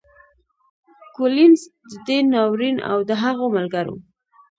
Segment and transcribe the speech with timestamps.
[1.15, 3.95] کولینز د دې ناورین او د هغو ملګرو